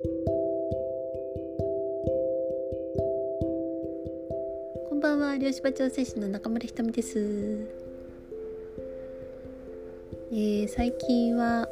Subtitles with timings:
[0.00, 0.08] こ
[4.94, 5.36] んばんは。
[5.36, 7.18] 漁師場調整士の中村ひとみです、
[10.30, 11.68] えー、最近は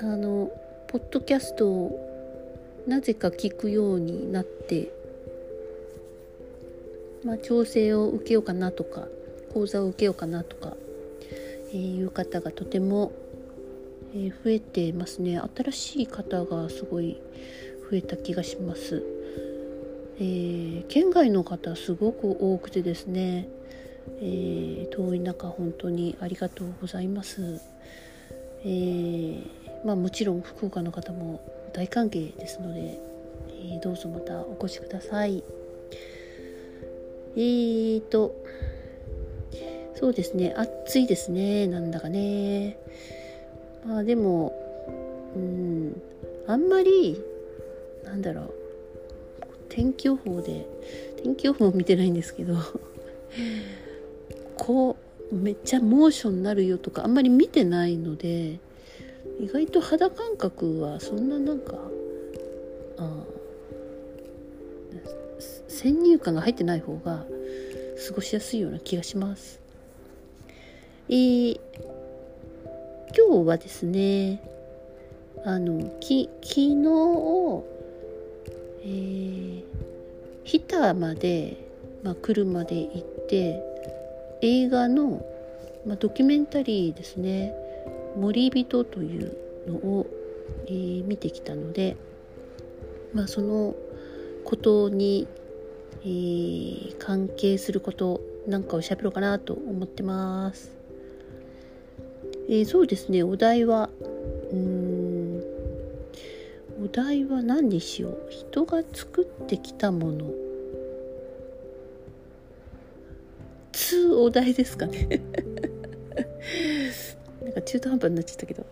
[0.00, 0.50] あの
[0.88, 4.92] ポッドキャストをなぜか聞くようになって
[7.22, 9.06] まあ、調整を受けようかなとか
[9.52, 10.74] 講座を受けようかなとか、
[11.72, 13.12] えー、いう方がとても、
[14.14, 15.40] えー、増えてますね。
[15.56, 17.20] 新しい方がすごい
[17.90, 19.02] 増えた気がします、
[20.18, 23.48] えー、県外の方すごく多くてですね、
[24.22, 27.60] え遠い中本当にありがとうございます、
[28.64, 29.38] え
[29.84, 31.40] まあ、もちろん福岡の方も
[31.72, 33.00] 大歓迎ですので、
[33.74, 35.42] えどうぞまたお越しください。
[37.36, 38.34] えーと、
[39.94, 42.76] そうですね、暑いですね、なんだかね。
[43.86, 44.52] まあでも、
[45.34, 46.02] うん、
[46.46, 47.20] あんまり、
[48.04, 48.54] なんだろう、
[49.68, 50.66] 天気予報で、
[51.22, 52.54] 天気予報見てないんですけど、
[54.56, 54.96] こ
[55.30, 58.58] う、めっちゃ猛暑になるよとか、あんまり見てないので、
[59.40, 61.78] 意外と肌感覚はそんななんか、
[62.98, 63.24] あ
[65.68, 67.24] 先入観が入ってない方が
[68.06, 69.60] 過ごしやすいような気がします。
[71.08, 71.60] えー、
[73.16, 74.40] 今日はですね
[75.44, 77.64] あのき昨日、
[78.82, 79.64] えー、
[80.44, 81.56] 日田まで、
[82.02, 83.62] まあ、車で行って
[84.42, 85.24] 映画の、
[85.86, 87.54] まあ、ドキュメンタリーですね
[88.16, 89.36] 「森人」という
[89.66, 90.06] のを、
[90.66, 91.96] えー、見てきたので、
[93.12, 93.74] まあ、その
[94.44, 95.26] ことに
[96.02, 100.79] えー、関係することなんかを喋ろうかなと思ってます。
[102.52, 103.22] えー、そうですね。
[103.22, 103.90] お題は
[104.50, 105.40] うん。
[106.82, 108.26] お題は何にしよう？
[108.28, 110.32] 人が作ってきたもの。
[113.70, 115.06] つお題ですかね。
[117.40, 118.66] なんか中途半端になっちゃったけど、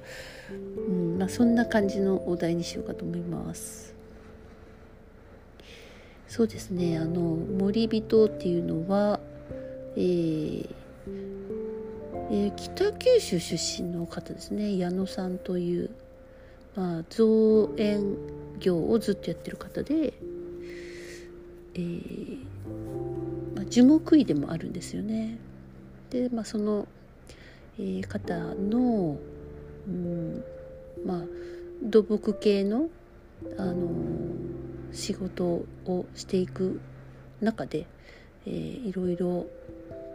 [0.89, 3.95] うんまあ、そんな感じのお題にしようかと思います。
[6.27, 6.99] そうですね。
[6.99, 9.21] あの森人っていうのは、
[9.95, 10.69] えー
[12.31, 15.91] えー、北九州出身の方ですね矢野さんという、
[16.77, 18.17] まあ、造園
[18.61, 20.13] 業をずっとやってる方で、
[21.75, 22.39] えー
[23.57, 25.39] まあ、樹木医でもあるんですよね。
[26.11, 26.87] で、まあ、その、
[27.79, 29.17] えー、方の、
[29.87, 30.45] うん、
[31.05, 31.23] まあ
[31.83, 32.89] 土木系の
[33.57, 33.89] あの
[34.93, 36.81] 仕事をしていく
[37.41, 37.87] 中で、
[38.47, 39.47] えー、いろいろ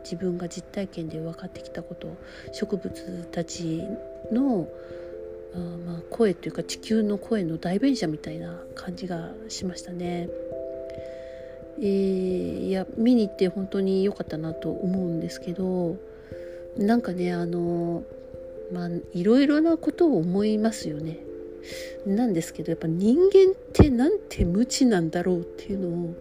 [0.03, 2.15] 自分が実体験で分かってきたこと
[2.51, 3.83] 植物たち
[4.31, 4.67] の
[5.55, 10.29] あまあ声というか地球の声の代弁者みたいな感じがしましたね。
[11.79, 15.97] えー、いや見に行って本当に良かったなと思うんですけど
[16.77, 18.03] なんかねあの
[18.71, 21.19] まあいろいろなことを思いますよね。
[22.05, 26.15] なんですけどやっぱ人間ってなんて無知なんだろうっていうのを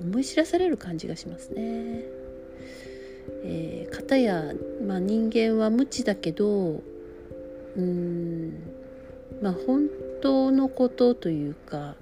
[0.00, 2.02] 思い知らされる感じがしますね。
[3.42, 4.52] えー、片や、
[4.86, 6.82] まあ、人間は無知だけど
[7.76, 8.52] うん
[9.40, 9.88] まあ本
[10.20, 11.94] 当のことというか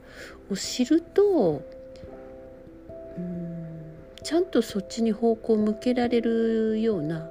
[0.50, 1.62] を知ると
[3.16, 3.66] うん
[4.22, 7.28] ちゃんとそっちに方向を向けられるような、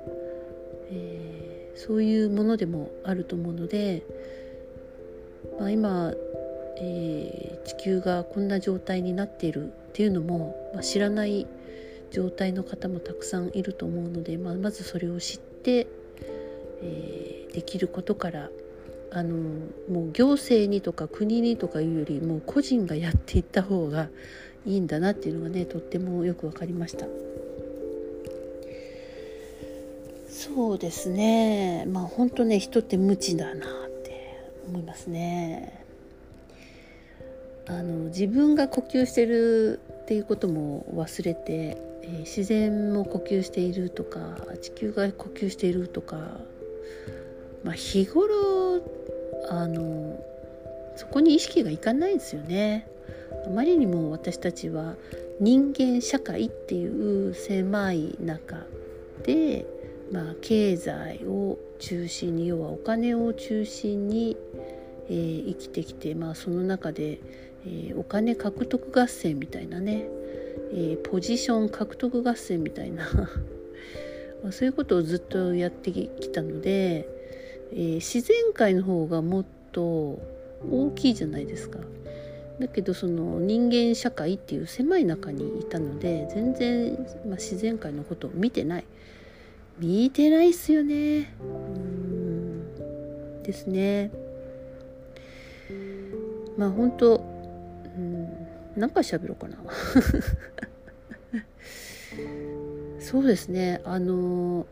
[0.90, 4.04] えー、そういうものでもあると思うので
[5.60, 6.14] まあ、今、
[6.80, 11.48] えー、地球がこんな状態になっているっていうのも、まあ、知らない
[12.12, 15.88] 状態の方もたくさんいると思うので、まあ、まずそれを知って、
[16.82, 18.50] えー、できることから
[19.12, 19.36] あの
[19.90, 24.10] もう行政にとか国にとかいうよりもう個人がやっていった方が
[24.66, 27.08] いいんだなっていうのがねとってもよく分かりました。
[30.30, 35.87] そうですねまあ本当ね人って無知だなって思いますね。
[37.68, 46.16] あの自分が呼吸してるっていうことも忘れて、えー、自然も呼吸しているとか地球が呼吸しているとか、
[47.64, 48.82] まあ、日頃
[49.50, 50.18] あの
[50.96, 52.88] そこに意識がいかないですよね。
[53.46, 54.96] あまりにも私たちは
[55.40, 58.66] 人間社会っていう狭い中
[59.24, 59.66] で、
[60.12, 64.36] まあ、経済を中心に要はお金を中心に、
[65.10, 67.20] えー、生きてきて、まあ、その中で、
[67.68, 70.08] えー、お金獲得合戦みたいなね、
[70.72, 73.08] えー、ポジション獲得合戦みたいな。
[74.44, 77.10] まそういうことをずっとやってきたので、
[77.74, 80.20] え自然界の方がもっとと
[80.72, 81.80] 大きいじゃないですか。
[82.60, 86.94] だけどその人間社会っていう狭い中にいたので全然、
[87.28, 88.86] まあ、自然界のことを見てない。
[89.78, 91.32] 見てないっすよね。
[91.40, 93.44] うん。
[93.44, 94.10] ですね。
[96.58, 97.37] まあ本当
[97.98, 98.30] うん。
[98.76, 99.58] 何か喋ろうかな。
[103.00, 103.82] そうですね。
[103.84, 104.66] あの、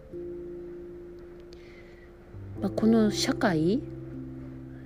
[2.62, 3.82] まあ、この社会、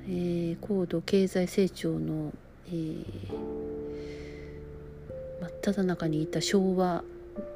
[0.07, 2.33] えー、高度経済成長の
[2.71, 3.03] えー、
[5.41, 7.03] 真っ只中にいた昭和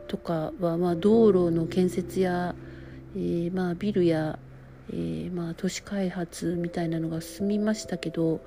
[0.07, 2.55] とかは、まあ、道路の建設や、
[3.15, 4.39] えー、まあ、ビルや、
[4.91, 8.39] えー、まあ、都市開発みたいなのが進みましたけど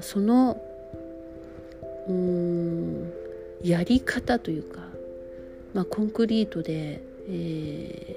[0.00, 0.61] その
[2.08, 3.12] うーん
[3.62, 4.80] やり方というか、
[5.74, 8.16] まあ、コンクリートで、え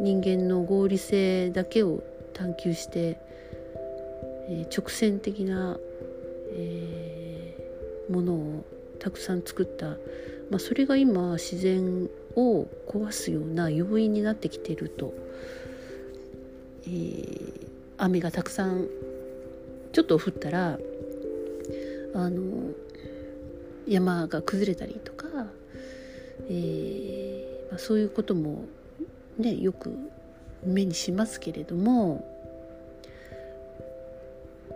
[0.00, 2.02] ー、人間の合理性だけを
[2.34, 3.18] 探求して、
[4.48, 5.78] えー、直線的な
[6.54, 8.64] えー、ものを
[9.00, 9.86] たくさん作った、
[10.50, 15.12] まあ、それが今自然を壊すような要因になってきていると、
[16.86, 17.68] えー、
[17.98, 18.88] 雨がたくさん
[19.92, 20.78] ちょっと降ったら
[22.14, 22.70] あの
[23.86, 25.26] 山が崩れたりとか、
[26.48, 28.64] えーまあ、そういうことも
[29.38, 29.96] ねよく
[30.64, 32.24] 目にしますけれども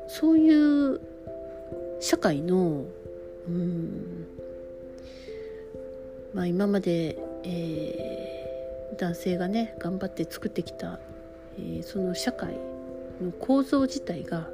[0.09, 1.01] そういう
[2.01, 2.85] 社会の
[3.47, 4.27] うん
[6.35, 10.99] まあ今まで、えー、男性がね頑張って作ってきた、
[11.59, 12.55] えー、その社会
[13.23, 14.49] の構造自体が、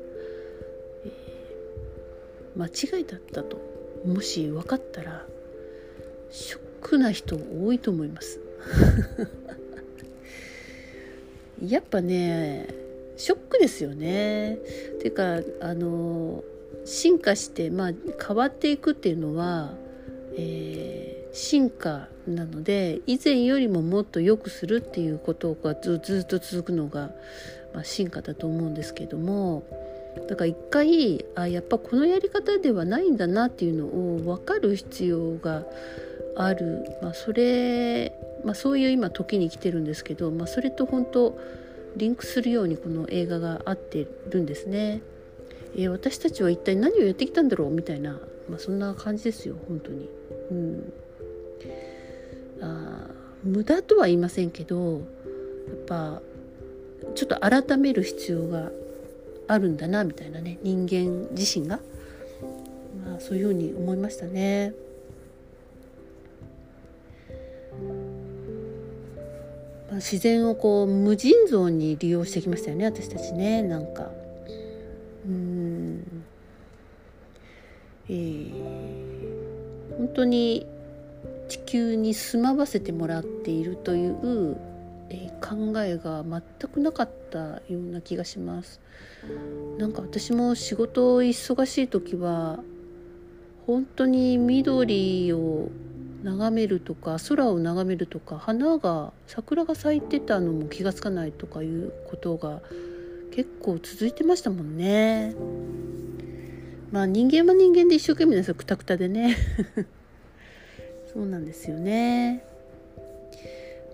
[1.04, 3.73] えー、間違いだったと
[4.04, 5.24] もし分かったら
[6.30, 8.40] ショックな人多いと思います
[11.66, 12.84] やっぱね
[13.16, 14.58] ショックですよね。
[15.00, 16.42] ていうかあの
[16.84, 17.92] 進化して、まあ、
[18.26, 19.72] 変わっていくっていうのは、
[20.36, 27.12] えー、進化なので以前よりももっと良くするっていうことがずずっと続くのが、
[27.72, 29.64] まあ、進化だと思うんですけども
[30.28, 35.64] だから一回あやっぱこのやり方ではないんだなっていうのを分かる必要が
[36.36, 41.38] ある、まあ、それ、まあ、そういう今時に来てるんですけど、まあ、それと本当
[41.96, 45.00] リンクするようにこの映画が合ってるんですね。
[45.76, 50.08] えー、私たちは一体何をやってきたんだろうみたいな、まあ、そんな感じですよ本当に。
[50.50, 50.92] うん、
[52.60, 53.08] あ
[53.42, 55.00] 無駄とは言いませんけどやっ
[55.86, 56.22] ぱ
[57.14, 58.70] ちょっと改める必要が
[59.46, 61.80] あるんだなみたいなね人間自身が、
[63.04, 64.72] まあ、そういうふうに思いましたね。
[69.88, 74.10] まあ、自然をこう無尽蔵に利用してきましたよね私たちねなんか。
[75.26, 76.24] うん
[78.08, 80.66] えー、本当に
[81.48, 84.56] 地球に住まわせてもらっているという、
[85.10, 88.80] えー、考えが全くなかったような気がします。
[89.78, 92.60] なんか私も仕事忙しい時は
[93.66, 95.70] 本当に緑を
[96.22, 102.60] 眺めるとか空を眺めるとか花が桜が咲いてたのも気が付かないとかいうことが
[103.30, 105.34] 結構続いてましたもんね。
[106.92, 109.36] まあ人間は人間で一生懸命ですよくたくたでね。
[111.12, 112.53] そうなんですよね。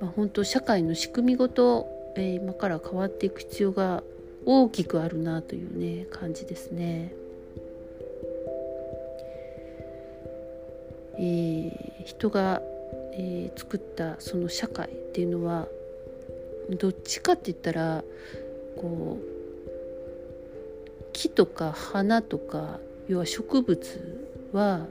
[0.00, 4.02] まあ本当社会の仕組みごと、えー、今から変わっていく必要が
[4.46, 7.12] 大きくあるなというね感じですね。
[11.18, 12.62] えー、人が、
[13.12, 15.68] えー、作ったその社会っていうのは
[16.78, 18.02] どっちかって言ったら
[18.76, 19.30] こう
[21.12, 24.86] 木とか花とか要は植物は、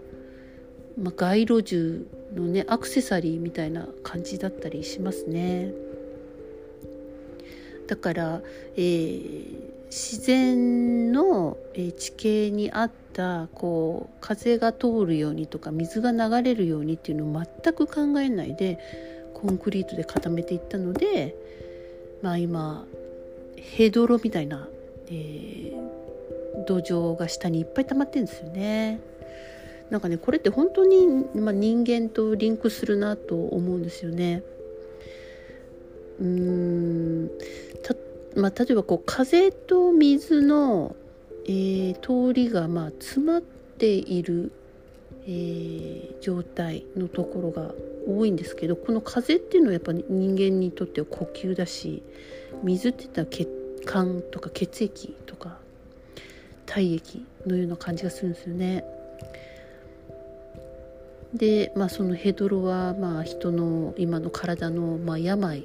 [1.02, 5.72] まあ、街路樹のねアクセサリーみたいな感じだったりしますね。
[7.88, 8.42] だから、
[8.76, 11.58] えー、自然の、
[11.98, 18.78] 地形に合ったこう風が通るようにとか水が流れるようにっていうのを全く考えないで
[19.34, 21.36] コンクリートで固めていったので
[22.22, 22.86] まあ今
[23.56, 24.68] ヘドロみたいな、
[25.08, 29.00] えー、土壌が下にいっぱい溜まってるんですよね。
[29.90, 34.44] なんかねこれって本当に、まあ、人間とリンクするなと思うんですよね。
[36.20, 37.30] うーん
[37.82, 37.96] た
[38.36, 40.96] まあ、例えばこう風と水の、
[41.46, 44.52] えー、通りがまあ詰まっている、
[45.26, 47.74] えー、状態のところが
[48.08, 50.04] 多いんですけどこの風っていうのはやっぱ人
[50.36, 52.04] 間にとっては呼吸だし
[52.64, 53.48] 水って言ったら血
[53.86, 55.58] 管とか血液とか
[56.66, 58.86] 体液のような感じがするんですよね。
[61.34, 65.64] で、まあ、そのヘドロはまあ人の今の体のまあ病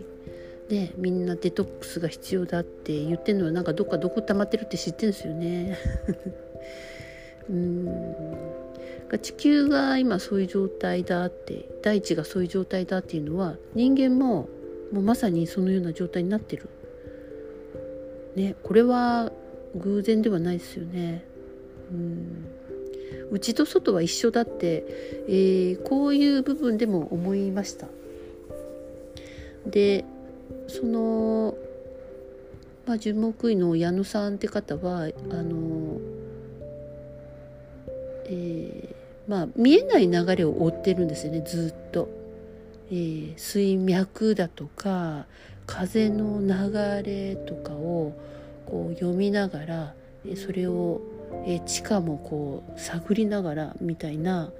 [0.68, 5.78] でみんなデトックスが必要だって言ってるのはなんかどっかどこ溜まってるって知ってるんですよね。
[7.50, 7.88] うん
[9.20, 14.48] 地球が今そういう状態だって大地がそういう状態だっていうのは人間も
[14.90, 16.68] もうまさにそのような状態になってる。
[18.34, 19.30] ねこれは
[19.76, 21.24] 偶然ではないですよね。
[21.92, 22.53] うん
[23.30, 24.84] 内と外は一緒だって、
[25.28, 27.88] えー、こういう部分でも思いました。
[29.66, 30.04] で
[30.68, 31.56] その、
[32.86, 36.00] まあ、樹木医の矢野さんって方はあの、
[38.26, 38.94] えー、
[39.26, 42.08] まあ見えない流れを追ってるんですよねずっと。
[42.90, 45.24] えー、水脈だとか
[45.66, 48.12] 風の流れとかを
[48.66, 49.94] こう読みながら
[50.36, 51.00] それを
[51.46, 54.50] え地下もこう探りながらみたいな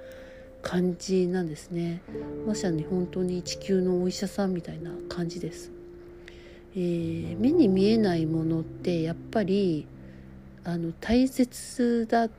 [0.61, 2.01] 感じなんですね
[2.47, 5.71] まさに本当に地球のお医者さんみたいな感じです、
[6.75, 9.87] えー、目に見えないものってやっぱり
[10.63, 12.29] あの大切だ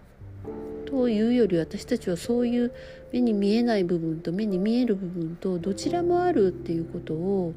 [0.87, 2.73] というより私たちはそういう
[3.13, 7.55] 目に見えない部分と目に見える部分とどちらもあるっていうことを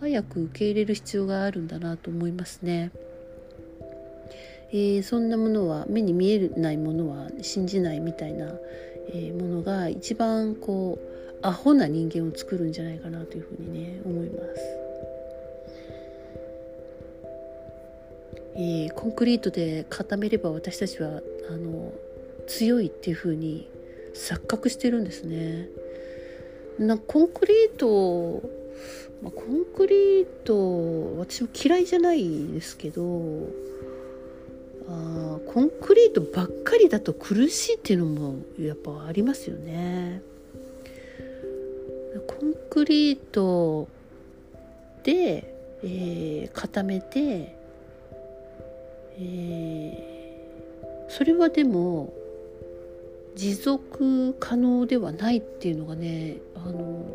[0.00, 2.90] 早く受け入れる必要があるんだなと思いますね。
[4.72, 8.52] えー、そんなものは目に見えないものは信じないみたいな、
[9.08, 14.86] えー、ものが一番こうアホな人間を作るんじゃないかなというふうにね思います。
[18.58, 21.20] えー、コンクリートで固めれば私たちは
[21.50, 21.92] あの
[22.46, 23.68] 強いっていうふうに
[24.14, 25.68] 錯覚してるんですね。
[26.78, 28.42] なコンクリート、
[29.22, 33.48] まあ、コンクリート私も嫌いじゃないですけど
[34.88, 40.22] あコンクリートばっかりだと苦しいっていうのもやっぱありますよね。
[42.26, 43.88] コンクリート
[45.02, 47.56] で、えー、固めて、
[49.18, 52.12] えー、それはでも
[53.34, 57.06] 持続可能ではないっていうのがねあの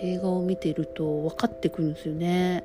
[0.00, 2.64] 映画を見ていると分かってくるんですよね。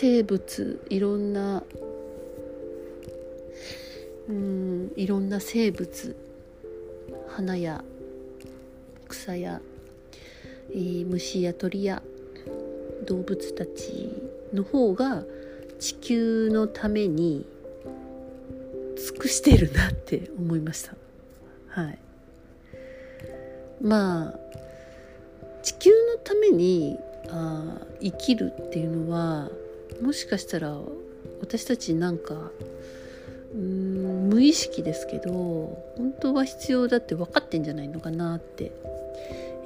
[0.00, 1.64] 生物いろんな
[4.28, 6.14] うんいろんな生物
[7.26, 7.82] 花や
[9.08, 9.60] 草や、
[10.70, 12.00] えー、虫や鳥や
[13.08, 14.08] 動物たち
[14.54, 15.24] の方が
[15.80, 17.44] 地球のために
[18.96, 20.94] 尽くしてるなって思いました。
[21.70, 21.98] はい。
[23.82, 24.38] まあ
[25.64, 26.96] 地球のために
[27.30, 29.50] あ生きるっていうのは
[30.00, 30.76] もしかしたら
[31.40, 32.50] 私たちなんか
[33.54, 35.32] うん無意識ですけど
[35.96, 38.72] 本当は必要だって分かってんじゃないのかなって、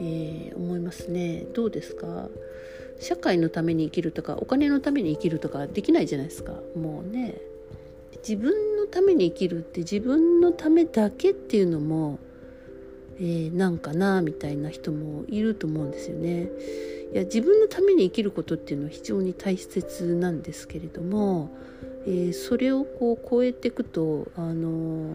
[0.00, 1.44] えー、思いますね。
[1.52, 2.28] どうですか？
[3.00, 6.52] 社会のために生きるとかお金のために生きるとかできないじゃないですか。
[6.76, 7.40] もうね。
[8.26, 12.20] 自分のために生きるって自分のためだけっていうのも、
[13.22, 16.48] えー、なんかなみたいな人もいると思うんですよね。
[17.12, 21.50] いや自分のために生きることっていうのは非常に大切なんですけれども、
[22.04, 25.14] えー、それをこう超えていくとあの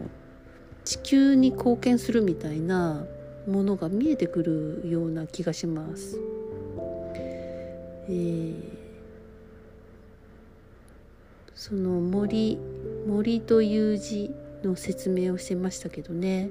[0.84, 3.04] 地球に貢献するみたいな
[3.46, 6.18] ものが見えてくるような気がします。
[8.08, 8.54] えー、
[11.54, 12.58] その森
[13.06, 14.30] 森という字
[14.64, 16.48] の説明をしてましたけどね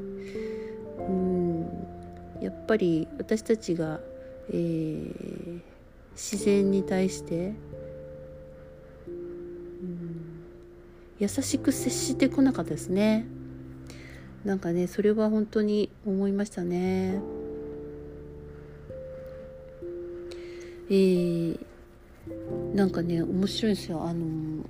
[1.09, 1.46] うん
[2.41, 3.99] やっぱり私たちが
[4.49, 5.61] えー、
[6.13, 7.53] 自然に対して、
[9.07, 9.11] う
[9.85, 10.35] ん、
[11.19, 13.25] 優しく接してこなかったですね。
[14.45, 17.19] なんかねそれは本当に思いましたね。
[20.89, 21.59] えー、
[22.73, 24.03] なんかね面白いんですよ。
[24.03, 24.63] あの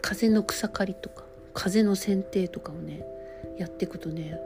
[0.00, 3.04] 風の草刈りとか風の剪定とかをね
[3.58, 4.38] やっていくとね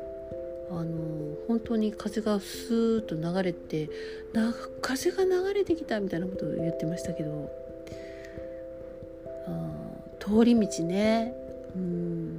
[0.71, 3.91] あの本当に風がスーッと流れて
[4.33, 7.65] な風が流れてきたみたいなことを言ってましたけど
[10.25, 11.35] 通り道ね。
[11.77, 12.39] うん。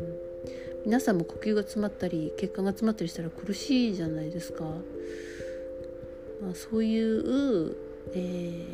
[0.85, 7.75] 皆さんも呼吸が詰まったり血管が詰まったりしたら苦しいじゃないですか、まあ、そういう、
[8.13, 8.65] え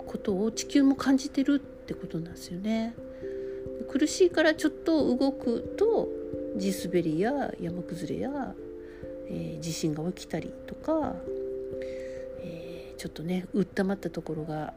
[0.00, 2.94] ー、ことを地球も感じてるってことなんですよね。
[3.88, 6.08] 苦しいからちょっと動くと
[6.56, 8.54] 地滑りや山崩れや、
[9.28, 11.14] えー、地震が起きたりとか、
[12.40, 14.72] えちょっとねうったまったところが、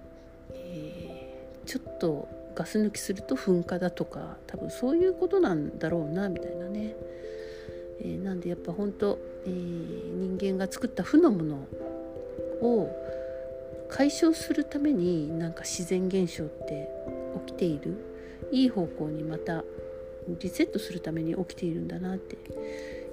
[0.53, 6.95] えー、ちょっとガス抜きすると噴火だとか多分そういうことなんだろうなみたいなね、
[8.01, 11.55] えー、なんでやっぱ本当、え、人間が作った負のもの
[12.61, 12.89] を
[13.89, 16.89] 解消するためになんか自然現象って
[17.45, 18.09] 起きている。
[18.51, 19.63] いい方向にまた
[20.39, 22.37] リセットするために起きているんだなって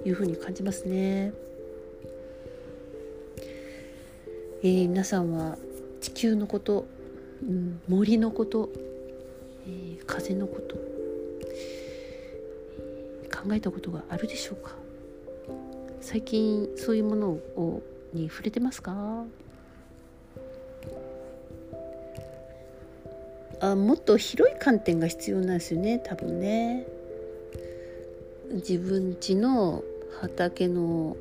[0.05, 1.33] いうふうに感じますね。
[4.63, 5.57] えー、皆さんは
[6.01, 6.85] 地球のこと、
[7.43, 8.69] うん、森のこと
[9.69, 10.77] えー、風のこと
[13.29, 14.75] 考えたことがあるでしょうか？
[15.99, 17.83] 最近そういうものを
[18.13, 19.25] に触れてますか？
[23.59, 26.87] あもっと広い観点が必要なんですよね多分ね。
[28.53, 29.83] 自分家の
[30.21, 31.17] 畑の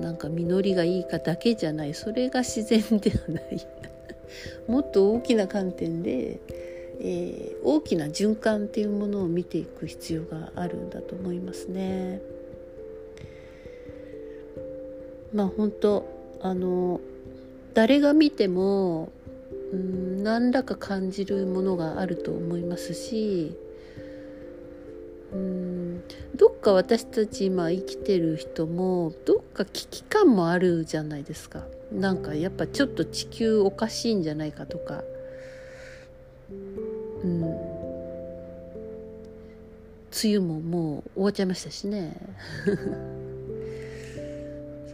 [0.00, 3.66] なんか実りがいいかだけじゃないそれが自然ではない
[4.66, 6.40] もっと大きな観点で
[7.00, 12.20] えー、大きな循環っていうものを見ていく必要があるんだと思いますね。
[15.32, 16.08] まあ本当
[16.40, 17.00] あの
[17.74, 19.12] 誰が見ても
[19.72, 23.56] うん何らか感じるものがあると思いますし
[25.32, 25.77] うん
[26.34, 31.66] どっか私たち今生きてる人もどっか危機感もあるじゃないですか。
[31.92, 35.02] なんかやっぱちょっと地球おかしいんじゃないかとか。
[36.50, 37.40] うん。
[40.22, 42.16] 梅雨ももう終わっちゃいましたしね。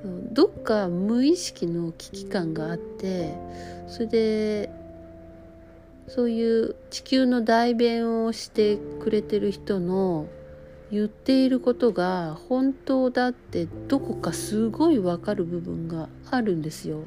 [0.03, 3.35] そうどっか無意識の危機感があって
[3.89, 4.71] それで
[6.09, 10.27] そういう地球の代弁をしてくれてる人の
[10.95, 17.03] 言っていることが本当だってどこかすごいわかる部分があるんですよ。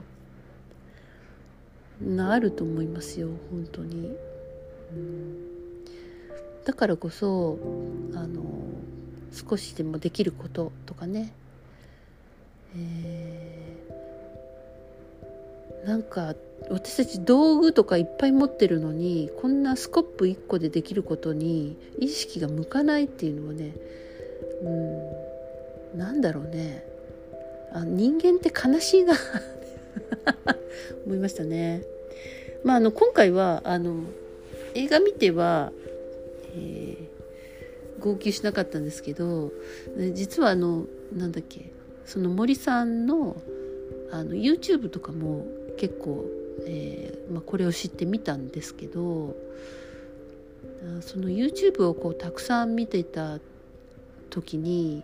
[2.19, 4.11] あると思いますよ本当に。
[6.65, 7.57] だからこそ
[8.13, 8.43] あの
[9.31, 11.31] 少しでもできることとかね、
[12.75, 13.56] えー、
[15.87, 16.35] なんか
[16.69, 23.73] 私たち道具とかいっぱい持ってるのにこんなスコップ1個でできることに意識が向かないっていうのはね
[25.93, 26.83] うんなんだろうね
[27.73, 29.13] あ人間って悲しいな
[31.07, 31.83] 思いましたね。
[32.63, 34.03] まあ、あの今回はあの
[34.73, 35.71] 映画見ては、
[36.55, 39.53] えー、号泣しなかったんですけど
[40.13, 41.71] 実はあのなんだっけ
[42.05, 43.37] その森さんの
[44.11, 45.45] あの YouTube とかも
[45.77, 46.25] 結構、
[46.65, 49.35] えーまあ、これを知ってみたんですけど
[51.01, 53.39] その YouTube をこうたくさん見てた
[54.29, 55.03] 時に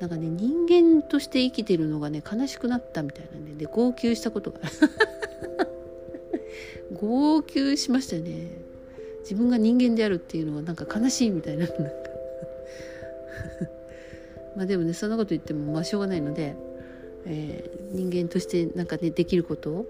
[0.00, 3.54] なんかね人間として生きてるのがね悲しくなったみたいなね。
[3.54, 4.60] で号泣したことが
[7.00, 8.48] 号泣しましたよね。
[9.20, 11.82] 自分が人間であるっていうのはなんか悲しいみたいななんか
[14.56, 16.56] まあでもねそんなこと言ってもまあしょうがないので、
[17.26, 19.70] えー、人間としてなんかねできること？
[19.70, 19.86] を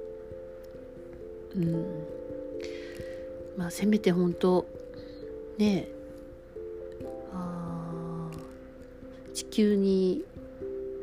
[1.56, 1.84] うん
[3.56, 4.66] まあせめて本当
[5.58, 5.88] ね
[7.32, 8.30] あ
[9.34, 10.24] 地球に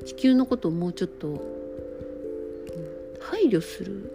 [0.06, 1.40] 地球のことをもうちょっと、うん、
[3.22, 4.12] 配慮する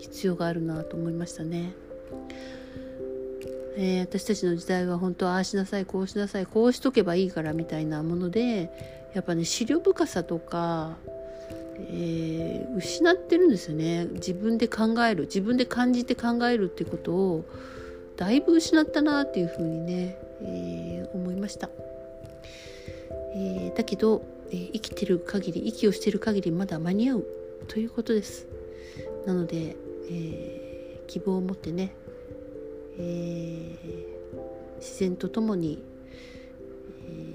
[0.00, 1.72] 必要があるなと思いましたね。
[3.78, 8.70] えー、私たちの時代は本当ああしなさいこうしなさいこうしとけばいいからみたいなもので
[9.14, 10.96] やっぱね資料深さとか、
[11.78, 14.06] えー、失ってるんですよね。
[14.06, 17.44] 自分で考える自分で感じて考えるっていうことを
[18.16, 21.68] だいぶ失ったなっていうふうにね、えー、思いました、
[23.34, 27.26] えだけど、え生きてる限り息をしてる限りまだ間に合う
[27.68, 28.46] ということです。
[29.26, 29.76] なので、
[30.10, 31.94] え希望を持ってね
[32.98, 33.76] え、
[34.78, 35.82] 自然とともに、
[37.08, 37.34] え、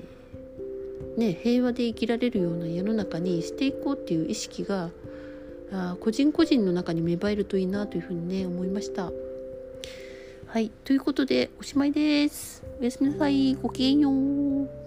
[1.18, 4.90] ね、平和で生きられるような世の中にしていこうっていう意識が
[5.72, 9.12] あ個人個人の中に芽生えるといいなというふうにね思いました。
[10.48, 12.64] はいということでおしまいです。
[12.80, 14.81] おやすみなさいごきげんよう。